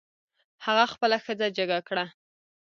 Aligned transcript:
هغه 0.65 0.85
خپله 0.93 1.17
ښځه 1.25 1.47
جګه 1.57 1.79
کړه. 1.87 2.05